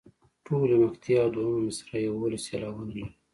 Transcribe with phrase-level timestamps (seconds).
[0.45, 3.05] ټولې مقطعې او دوهمه مصرع یوولس سېلابونه لري.